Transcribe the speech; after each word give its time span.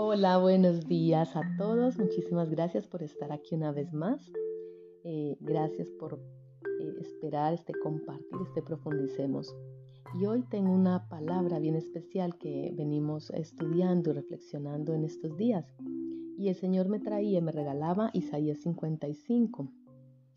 Hola, 0.00 0.38
buenos 0.38 0.86
días 0.86 1.34
a 1.34 1.42
todos. 1.58 1.98
Muchísimas 1.98 2.50
gracias 2.50 2.86
por 2.86 3.02
estar 3.02 3.32
aquí 3.32 3.56
una 3.56 3.72
vez 3.72 3.92
más. 3.92 4.30
Eh, 5.02 5.36
gracias 5.40 5.90
por 5.90 6.20
eh, 6.80 6.94
esperar 7.00 7.52
este 7.52 7.72
compartir, 7.82 8.38
este 8.46 8.62
profundicemos. 8.62 9.52
Y 10.14 10.26
hoy 10.26 10.44
tengo 10.44 10.70
una 10.70 11.08
palabra 11.08 11.58
bien 11.58 11.74
especial 11.74 12.38
que 12.38 12.72
venimos 12.76 13.30
estudiando 13.30 14.10
y 14.10 14.12
reflexionando 14.12 14.94
en 14.94 15.02
estos 15.02 15.36
días. 15.36 15.66
Y 16.38 16.46
el 16.46 16.54
Señor 16.54 16.88
me 16.88 17.00
traía, 17.00 17.40
me 17.40 17.50
regalaba 17.50 18.10
Isaías 18.12 18.58
55. 18.58 19.68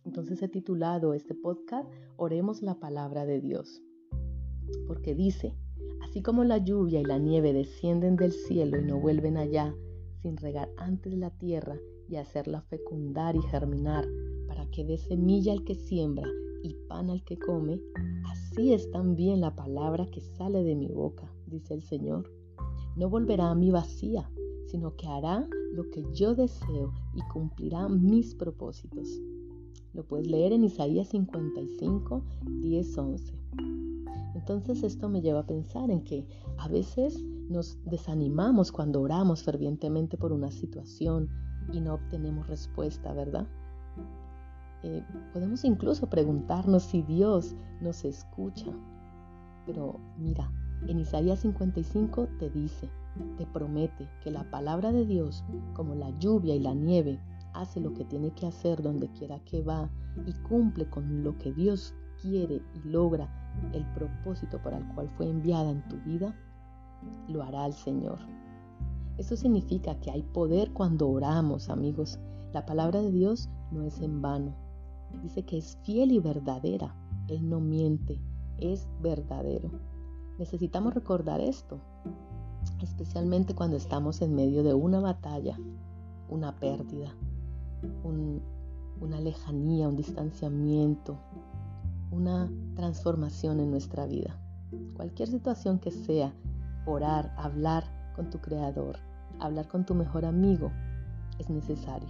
Entonces 0.05 0.41
he 0.41 0.47
titulado 0.47 1.13
este 1.13 1.35
podcast 1.35 1.87
Oremos 2.17 2.63
la 2.63 2.79
palabra 2.79 3.27
de 3.27 3.39
Dios. 3.39 3.83
Porque 4.87 5.13
dice, 5.13 5.53
Así 6.11 6.21
como 6.21 6.43
la 6.43 6.57
lluvia 6.57 6.99
y 6.99 7.05
la 7.05 7.17
nieve 7.17 7.53
descienden 7.53 8.17
del 8.17 8.33
cielo 8.33 8.77
y 8.77 8.83
no 8.83 8.99
vuelven 8.99 9.37
allá 9.37 9.73
sin 10.21 10.35
regar 10.35 10.69
antes 10.75 11.13
la 11.13 11.29
tierra 11.29 11.79
y 12.09 12.17
hacerla 12.17 12.63
fecundar 12.63 13.37
y 13.37 13.41
germinar 13.43 14.05
para 14.45 14.69
que 14.71 14.83
dé 14.83 14.97
semilla 14.97 15.53
al 15.53 15.63
que 15.63 15.73
siembra 15.73 16.27
y 16.63 16.73
pan 16.89 17.09
al 17.09 17.23
que 17.23 17.39
come, 17.39 17.79
así 18.29 18.73
es 18.73 18.91
también 18.91 19.39
la 19.39 19.55
palabra 19.55 20.05
que 20.11 20.19
sale 20.19 20.65
de 20.65 20.75
mi 20.75 20.89
boca, 20.89 21.33
dice 21.47 21.75
el 21.75 21.81
Señor. 21.81 22.29
No 22.97 23.09
volverá 23.09 23.49
a 23.49 23.55
mí 23.55 23.71
vacía, 23.71 24.29
sino 24.65 24.97
que 24.97 25.07
hará 25.07 25.47
lo 25.71 25.89
que 25.91 26.03
yo 26.11 26.35
deseo 26.35 26.91
y 27.15 27.21
cumplirá 27.31 27.87
mis 27.87 28.35
propósitos. 28.35 29.07
Lo 29.93 30.03
puedes 30.03 30.27
leer 30.27 30.53
en 30.53 30.63
Isaías 30.63 31.09
55, 31.09 32.21
10, 32.61 32.97
11. 32.97 33.33
Entonces 34.35 34.83
esto 34.83 35.09
me 35.09 35.21
lleva 35.21 35.41
a 35.41 35.45
pensar 35.45 35.91
en 35.91 36.03
que 36.03 36.25
a 36.57 36.67
veces 36.67 37.21
nos 37.49 37.77
desanimamos 37.85 38.71
cuando 38.71 39.01
oramos 39.01 39.43
fervientemente 39.43 40.17
por 40.17 40.31
una 40.31 40.51
situación 40.51 41.29
y 41.73 41.81
no 41.81 41.95
obtenemos 41.95 42.47
respuesta, 42.47 43.13
¿verdad? 43.13 43.47
Eh, 44.83 45.03
podemos 45.33 45.63
incluso 45.63 46.09
preguntarnos 46.09 46.83
si 46.83 47.03
Dios 47.03 47.55
nos 47.81 48.03
escucha. 48.05 48.71
Pero 49.65 49.99
mira, 50.17 50.51
en 50.87 50.99
Isaías 50.99 51.39
55 51.41 52.27
te 52.39 52.49
dice, 52.49 52.89
te 53.37 53.45
promete 53.45 54.09
que 54.23 54.31
la 54.31 54.49
palabra 54.49 54.91
de 54.91 55.05
Dios, 55.05 55.43
como 55.75 55.93
la 55.93 56.09
lluvia 56.17 56.55
y 56.55 56.59
la 56.59 56.73
nieve, 56.73 57.19
hace 57.53 57.79
lo 57.79 57.93
que 57.93 58.05
tiene 58.05 58.31
que 58.31 58.47
hacer 58.47 58.81
donde 58.81 59.09
quiera 59.11 59.39
que 59.39 59.61
va 59.61 59.89
y 60.25 60.33
cumple 60.47 60.89
con 60.89 61.23
lo 61.23 61.37
que 61.37 61.53
Dios 61.53 61.93
quiere 62.21 62.61
y 62.75 62.87
logra 62.87 63.29
el 63.73 63.85
propósito 63.93 64.61
para 64.61 64.77
el 64.77 64.87
cual 64.93 65.09
fue 65.17 65.29
enviada 65.29 65.71
en 65.71 65.87
tu 65.87 65.97
vida, 65.97 66.35
lo 67.27 67.43
hará 67.43 67.65
el 67.65 67.73
Señor. 67.73 68.19
Eso 69.17 69.35
significa 69.35 69.99
que 69.99 70.11
hay 70.11 70.23
poder 70.23 70.71
cuando 70.71 71.09
oramos, 71.09 71.69
amigos. 71.69 72.19
La 72.53 72.65
palabra 72.65 73.01
de 73.01 73.11
Dios 73.11 73.49
no 73.71 73.83
es 73.83 73.99
en 74.01 74.21
vano. 74.21 74.55
Dice 75.21 75.43
que 75.43 75.57
es 75.57 75.77
fiel 75.83 76.11
y 76.11 76.19
verdadera. 76.19 76.95
Él 77.27 77.49
no 77.49 77.59
miente, 77.59 78.19
es 78.59 78.87
verdadero. 79.01 79.69
Necesitamos 80.39 80.93
recordar 80.93 81.39
esto, 81.39 81.79
especialmente 82.81 83.53
cuando 83.53 83.77
estamos 83.77 84.21
en 84.21 84.33
medio 84.33 84.63
de 84.63 84.73
una 84.73 84.99
batalla, 84.99 85.57
una 86.29 86.55
pérdida, 86.55 87.13
una 88.03 89.19
lejanía, 89.19 89.87
un 89.87 89.95
distanciamiento, 89.95 91.17
una 92.11 92.51
transformación 92.75 93.59
en 93.59 93.71
nuestra 93.71 94.05
vida. 94.05 94.37
Cualquier 94.95 95.29
situación 95.29 95.79
que 95.79 95.91
sea, 95.91 96.33
orar, 96.85 97.33
hablar 97.37 97.83
con 98.15 98.29
tu 98.29 98.39
creador, 98.39 98.97
hablar 99.39 99.67
con 99.67 99.85
tu 99.85 99.95
mejor 99.95 100.25
amigo, 100.25 100.71
es 101.39 101.49
necesario. 101.49 102.09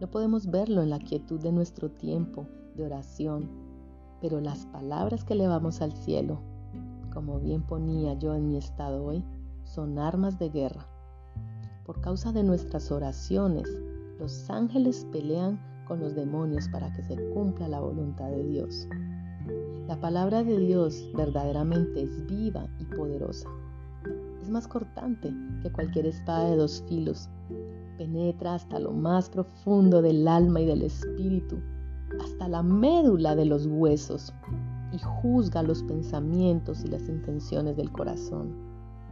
No 0.00 0.10
podemos 0.10 0.50
verlo 0.50 0.82
en 0.82 0.90
la 0.90 0.98
quietud 0.98 1.40
de 1.40 1.52
nuestro 1.52 1.90
tiempo 1.90 2.46
de 2.76 2.84
oración, 2.84 3.48
pero 4.20 4.40
las 4.40 4.66
palabras 4.66 5.24
que 5.24 5.34
elevamos 5.34 5.80
al 5.80 5.92
cielo, 5.92 6.40
como 7.12 7.40
bien 7.40 7.62
ponía 7.62 8.14
yo 8.14 8.34
en 8.34 8.48
mi 8.48 8.56
estado 8.56 9.04
hoy, 9.04 9.24
son 9.64 9.98
armas 9.98 10.38
de 10.38 10.50
guerra. 10.50 10.86
Por 11.84 12.00
causa 12.00 12.32
de 12.32 12.42
nuestras 12.42 12.90
oraciones, 12.90 13.68
los 14.18 14.48
ángeles 14.50 15.06
pelean 15.12 15.60
con 15.86 16.00
los 16.00 16.14
demonios 16.14 16.68
para 16.68 16.92
que 16.92 17.02
se 17.02 17.16
cumpla 17.30 17.68
la 17.68 17.80
voluntad 17.80 18.28
de 18.30 18.44
Dios. 18.44 18.88
La 19.86 20.00
palabra 20.00 20.42
de 20.42 20.58
Dios 20.58 21.08
verdaderamente 21.14 22.02
es 22.02 22.26
viva 22.26 22.66
y 22.78 22.84
poderosa. 22.96 23.48
Es 24.42 24.48
más 24.48 24.66
cortante 24.66 25.32
que 25.62 25.70
cualquier 25.70 26.06
espada 26.06 26.50
de 26.50 26.56
dos 26.56 26.82
filos. 26.88 27.28
Penetra 27.98 28.54
hasta 28.54 28.78
lo 28.78 28.92
más 28.92 29.30
profundo 29.30 30.02
del 30.02 30.26
alma 30.26 30.60
y 30.60 30.66
del 30.66 30.82
espíritu, 30.82 31.58
hasta 32.20 32.48
la 32.48 32.62
médula 32.62 33.36
de 33.36 33.44
los 33.44 33.66
huesos, 33.66 34.32
y 34.92 34.98
juzga 34.98 35.62
los 35.62 35.82
pensamientos 35.82 36.84
y 36.84 36.88
las 36.88 37.08
intenciones 37.08 37.76
del 37.76 37.90
corazón. 37.92 38.54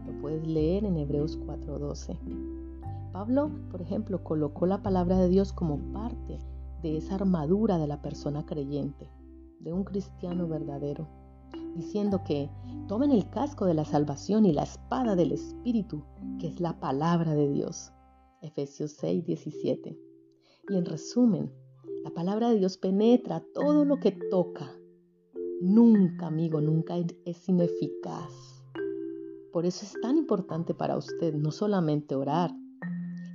Lo 0.07 0.13
puedes 0.21 0.47
leer 0.47 0.85
en 0.85 0.97
Hebreos 0.97 1.39
4:12. 1.47 2.64
Pablo, 3.15 3.53
por 3.71 3.81
ejemplo, 3.81 4.25
colocó 4.25 4.67
la 4.67 4.83
palabra 4.83 5.17
de 5.17 5.29
Dios 5.29 5.53
como 5.53 5.79
parte 5.93 6.41
de 6.83 6.97
esa 6.97 7.15
armadura 7.15 7.79
de 7.79 7.87
la 7.87 8.03
persona 8.03 8.45
creyente 8.45 9.09
de 9.61 9.73
un 9.73 9.85
cristiano 9.85 10.49
verdadero, 10.49 11.07
diciendo 11.77 12.25
que 12.27 12.51
tomen 12.89 13.13
el 13.13 13.31
casco 13.31 13.67
de 13.67 13.75
la 13.75 13.85
salvación 13.85 14.47
y 14.47 14.53
la 14.53 14.65
espada 14.65 15.15
del 15.15 15.31
Espíritu, 15.31 16.03
que 16.41 16.49
es 16.49 16.59
la 16.59 16.81
palabra 16.81 17.37
de 17.37 17.49
Dios. 17.51 17.93
Efesios 18.43 18.97
6, 18.99 19.25
17. 19.25 19.97
Y 20.71 20.77
en 20.77 20.85
resumen, 20.85 21.53
la 22.03 22.11
palabra 22.11 22.51
de 22.51 22.59
Dios 22.59 22.79
penetra 22.79 23.45
todo 23.55 23.85
lo 23.85 24.01
que 24.01 24.11
toca. 24.11 24.73
Nunca, 25.61 26.27
amigo, 26.27 26.61
nunca 26.61 26.97
es 27.25 27.49
ineficaz. 27.49 28.65
Por 29.53 29.67
eso 29.67 29.87
es 29.87 29.95
tan 30.03 30.19
importante 30.19 30.75
para 30.75 30.97
usted 30.97 31.33
no 31.33 31.53
solamente 31.53 32.17
orar, 32.17 32.51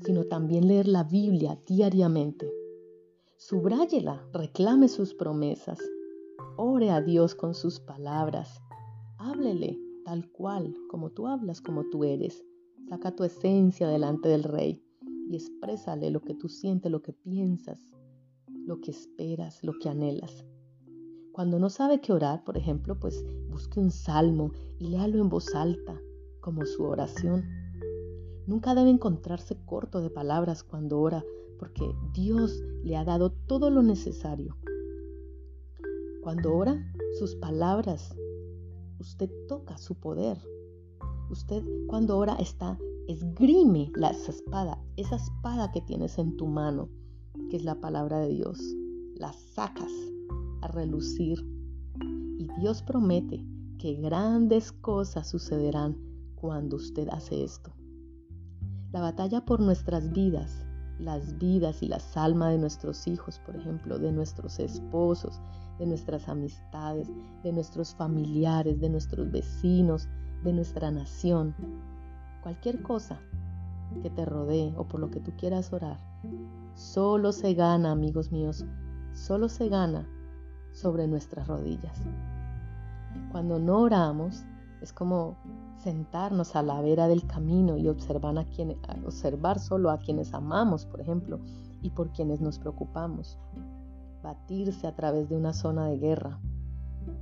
sino 0.06 0.24
también 0.26 0.68
leer 0.68 0.88
la 0.88 1.04
Biblia 1.04 1.60
diariamente. 1.66 2.52
Subráyela, 3.38 4.28
reclame 4.34 4.88
sus 4.88 5.14
promesas 5.14 5.80
Ore 6.62 6.92
a 6.92 7.02
Dios 7.02 7.36
con 7.36 7.56
sus 7.56 7.80
palabras. 7.80 8.62
Háblele 9.18 9.80
tal 10.04 10.30
cual, 10.30 10.76
como 10.90 11.10
tú 11.10 11.26
hablas, 11.26 11.62
como 11.62 11.86
tú 11.86 12.04
eres. 12.04 12.44
Saca 12.90 13.16
tu 13.16 13.24
esencia 13.24 13.88
delante 13.88 14.28
del 14.28 14.44
Rey 14.44 14.84
y 15.30 15.36
exprésale 15.36 16.10
lo 16.10 16.20
que 16.20 16.34
tú 16.34 16.50
sientes, 16.50 16.92
lo 16.92 17.02
que 17.02 17.14
piensas, 17.14 17.80
lo 18.66 18.82
que 18.82 18.92
esperas, 18.92 19.64
lo 19.64 19.72
que 19.80 19.88
anhelas. 19.88 20.46
Cuando 21.32 21.60
no 21.60 21.70
sabe 21.70 22.02
qué 22.02 22.12
orar, 22.12 22.44
por 22.44 22.58
ejemplo, 22.58 23.00
pues 23.00 23.26
busque 23.50 23.80
un 23.80 23.92
salmo 23.92 24.52
y 24.80 24.88
léalo 24.88 25.22
en 25.22 25.30
voz 25.30 25.56
alta, 25.56 25.98
como 26.42 26.66
su 26.66 26.84
oración. 26.84 27.46
Nunca 28.50 28.76
debe 28.76 28.90
encontrarse 28.90 29.56
corto 29.66 30.02
de 30.02 30.10
palabras 30.10 30.64
cuando 30.64 31.00
ora, 31.00 31.24
porque 31.58 31.84
Dios 32.14 32.62
le 32.84 32.98
ha 32.98 33.06
dado 33.06 33.32
todo 33.32 33.70
lo 33.70 33.82
necesario 33.84 34.58
cuando 36.22 36.54
ora, 36.54 36.78
sus 37.18 37.36
palabras, 37.36 38.16
usted 39.00 39.30
toca 39.48 39.78
su 39.78 39.96
poder. 39.96 40.38
Usted 41.32 41.64
cuando 41.88 42.18
ora 42.18 42.36
está, 42.36 42.78
esgrime 43.08 43.92
la 43.96 44.10
espada, 44.10 44.84
esa 44.98 45.16
espada 45.16 45.72
que 45.72 45.82
tienes 45.82 46.18
en 46.18 46.36
tu 46.36 46.46
mano, 46.46 46.90
que 47.50 47.58
es 47.58 47.64
la 47.64 47.80
palabra 47.80 48.20
de 48.20 48.30
Dios. 48.30 48.60
La 49.16 49.32
sacas 49.34 49.92
a 50.62 50.68
relucir. 50.68 51.40
Y 52.38 52.48
Dios 52.60 52.84
promete 52.84 53.44
que 53.78 53.96
grandes 53.96 54.72
cosas 54.72 55.30
sucederán 55.30 55.98
cuando 56.36 56.76
usted 56.76 57.08
hace 57.10 57.44
esto. 57.44 57.72
La 58.92 59.02
batalla 59.02 59.42
por 59.42 59.60
nuestras 59.60 60.12
vidas, 60.12 60.66
las 60.98 61.38
vidas 61.38 61.84
y 61.84 61.88
las 61.88 62.18
almas 62.18 62.52
de 62.52 62.58
nuestros 62.58 63.06
hijos, 63.08 63.40
por 63.46 63.56
ejemplo, 63.56 64.00
de 64.00 64.12
nuestros 64.12 64.58
esposos, 64.60 65.40
de 65.78 65.86
nuestras 65.86 66.28
amistades, 66.28 67.08
de 67.44 67.54
nuestros 67.54 67.94
familiares, 67.94 68.82
de 68.82 68.90
nuestros 68.90 69.30
vecinos, 69.30 70.08
de 70.44 70.54
nuestra 70.54 70.90
nación. 70.90 71.54
Cualquier 72.42 72.82
cosa 72.82 73.20
que 74.02 74.10
te 74.10 74.26
rodee 74.26 74.74
o 74.76 74.88
por 74.88 75.00
lo 75.00 75.12
que 75.12 75.20
tú 75.20 75.34
quieras 75.38 75.72
orar, 75.72 76.00
solo 76.74 77.32
se 77.32 77.54
gana, 77.54 77.92
amigos 77.92 78.32
míos, 78.32 78.66
solo 79.14 79.50
se 79.50 79.70
gana 79.70 80.08
sobre 80.72 81.08
nuestras 81.08 81.48
rodillas. 81.48 82.02
Cuando 83.32 83.60
no 83.60 83.82
oramos, 83.82 84.46
es 84.82 84.92
como 84.94 85.38
sentarnos 85.80 86.56
a 86.56 86.62
la 86.62 86.82
vera 86.82 87.08
del 87.08 87.26
camino 87.26 87.78
y 87.78 87.88
observar, 87.88 88.38
a 88.38 89.60
solo 89.60 89.90
a 89.90 89.98
quienes 89.98 90.34
amamos, 90.34 90.86
por 90.86 91.02
ejemplo, 91.02 91.40
y 91.82 91.90
por 91.92 92.12
quienes 92.12 92.42
nos 92.42 92.60
preocupamos 92.60 93.38
batirse 94.22 94.86
a 94.86 94.96
través 94.96 95.30
de 95.30 95.38
una 95.38 95.54
zona 95.54 95.88
de 95.88 95.98
guerra 95.98 96.40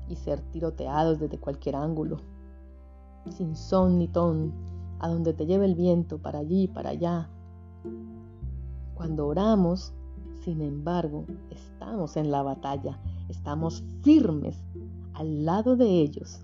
y 0.09 0.15
ser 0.15 0.41
tiroteados 0.51 1.19
desde 1.19 1.37
cualquier 1.37 1.75
ángulo, 1.75 2.17
sin 3.29 3.55
son 3.55 3.99
ni 3.99 4.07
ton, 4.07 4.51
a 4.99 5.07
donde 5.07 5.33
te 5.33 5.45
lleve 5.45 5.65
el 5.65 5.75
viento, 5.75 6.17
para 6.17 6.39
allí, 6.39 6.67
para 6.67 6.89
allá. 6.89 7.29
Cuando 8.95 9.27
oramos, 9.27 9.93
sin 10.43 10.61
embargo, 10.61 11.25
estamos 11.51 12.17
en 12.17 12.31
la 12.31 12.41
batalla, 12.41 12.99
estamos 13.29 13.83
firmes 14.01 14.57
al 15.13 15.45
lado 15.45 15.75
de 15.75 16.01
ellos, 16.01 16.41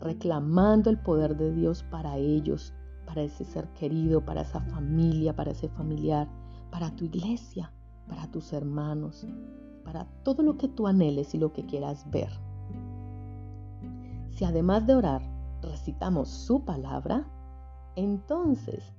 reclamando 0.00 0.90
el 0.90 0.98
poder 0.98 1.36
de 1.36 1.52
Dios 1.52 1.82
para 1.84 2.16
ellos, 2.16 2.74
para 3.06 3.22
ese 3.22 3.44
ser 3.44 3.68
querido, 3.74 4.24
para 4.24 4.42
esa 4.42 4.60
familia, 4.60 5.34
para 5.34 5.50
ese 5.50 5.68
familiar, 5.68 6.28
para 6.70 6.94
tu 6.94 7.04
iglesia, 7.04 7.72
para 8.08 8.30
tus 8.30 8.52
hermanos, 8.52 9.26
para 9.84 10.04
todo 10.22 10.42
lo 10.42 10.56
que 10.56 10.68
tú 10.68 10.86
anheles 10.86 11.34
y 11.34 11.38
lo 11.38 11.52
que 11.52 11.64
quieras 11.66 12.08
ver. 12.10 12.30
Si 14.30 14.44
además 14.44 14.86
de 14.86 14.94
orar 14.94 15.22
recitamos 15.62 16.28
su 16.28 16.64
palabra, 16.64 17.26
entonces 17.96 18.92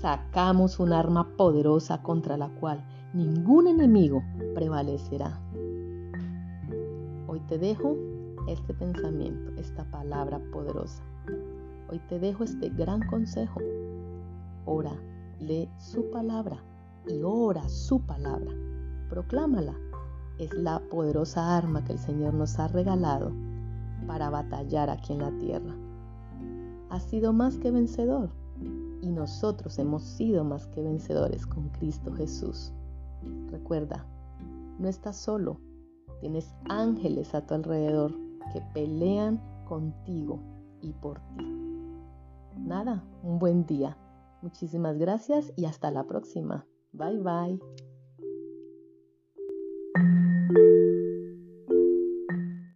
sacamos 0.00 0.78
un 0.78 0.92
arma 0.92 1.36
poderosa 1.36 2.02
contra 2.02 2.36
la 2.36 2.48
cual 2.60 2.84
ningún 3.12 3.66
enemigo 3.66 4.22
prevalecerá. 4.54 5.40
Hoy 7.26 7.40
te 7.48 7.58
dejo 7.58 7.96
este 8.48 8.74
pensamiento, 8.74 9.52
esta 9.56 9.84
palabra 9.90 10.40
poderosa. 10.52 11.02
Hoy 11.90 11.98
te 12.08 12.18
dejo 12.18 12.44
este 12.44 12.68
gran 12.70 13.00
consejo. 13.08 13.60
Ora, 14.66 14.92
lee 15.40 15.68
su 15.78 16.10
palabra 16.10 16.62
y 17.06 17.22
ora 17.22 17.68
su 17.68 18.00
palabra. 18.00 18.52
Proclámala. 19.08 19.74
Es 20.38 20.52
la 20.52 20.80
poderosa 20.90 21.56
arma 21.56 21.84
que 21.84 21.92
el 21.92 21.98
Señor 21.98 22.34
nos 22.34 22.58
ha 22.58 22.66
regalado 22.68 23.32
para 24.06 24.30
batallar 24.30 24.90
aquí 24.90 25.12
en 25.12 25.20
la 25.20 25.30
tierra. 25.38 25.74
Has 26.90 27.04
sido 27.04 27.32
más 27.32 27.56
que 27.58 27.70
vencedor 27.70 28.30
y 29.00 29.10
nosotros 29.10 29.78
hemos 29.78 30.02
sido 30.02 30.44
más 30.44 30.66
que 30.68 30.82
vencedores 30.82 31.46
con 31.46 31.68
Cristo 31.68 32.12
Jesús. 32.14 32.72
Recuerda, 33.50 34.04
no 34.78 34.88
estás 34.88 35.16
solo, 35.16 35.60
tienes 36.20 36.52
ángeles 36.68 37.32
a 37.34 37.46
tu 37.46 37.54
alrededor 37.54 38.23
que 38.52 38.60
pelean 38.72 39.40
contigo 39.66 40.40
y 40.80 40.92
por 40.92 41.20
ti. 41.36 41.44
Nada, 42.56 43.04
un 43.22 43.38
buen 43.38 43.66
día. 43.66 43.96
Muchísimas 44.42 44.98
gracias 44.98 45.52
y 45.56 45.64
hasta 45.64 45.90
la 45.90 46.04
próxima. 46.04 46.66
Bye 46.92 47.18
bye. 47.18 47.83